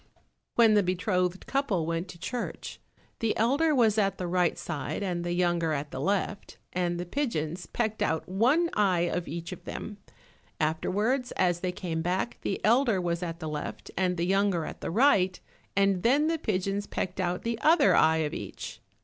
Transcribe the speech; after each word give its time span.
When 0.55 0.73
the 0.73 0.81
betrothed 0.81 1.45
couple 1.45 1.85
went 1.85 2.07
to 2.07 2.17
church, 2.17 2.79
the 3.19 3.37
elder 3.37 3.75
was 3.75 3.99
at 3.99 4.17
the 4.17 4.25
right 4.25 4.57
side 4.57 5.03
and 5.03 5.23
the 5.23 5.33
younger 5.33 5.73
at 5.73 5.91
the 5.91 5.99
left, 5.99 6.57
and 6.73 6.99
the 6.99 7.05
pigeons 7.05 7.67
pecked 7.67 8.01
out 8.01 8.27
one 8.27 8.71
eye 8.73 9.01
of 9.01 9.27
each 9.27 9.51
of 9.51 9.63
them. 9.65 9.99
Afterwards 10.59 11.31
as 11.33 11.59
they 11.59 11.71
came 11.71 12.01
back, 12.01 12.39
the 12.41 12.59
elder 12.65 12.99
was 12.99 13.21
at 13.21 13.39
the 13.39 13.47
left, 13.47 13.91
and 13.95 14.17
the 14.17 14.25
younger 14.25 14.65
at 14.65 14.81
the 14.81 14.89
right, 14.89 15.39
and 15.77 16.01
then 16.01 16.25
the 16.25 16.39
pigeons 16.39 16.87
pecked 16.87 17.19
out 17.19 17.43
the 17.43 17.59
other 17.61 17.93
eye 17.95 18.25
of 18.25 18.33
each. 18.33 18.81